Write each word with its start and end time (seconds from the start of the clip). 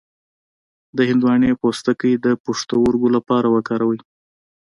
د 0.97 0.99
هندواڼې 1.09 1.57
پوستکی 1.61 2.13
د 2.25 2.27
پښتورګو 2.43 3.07
لپاره 3.15 3.47
وکاروئ 3.55 3.99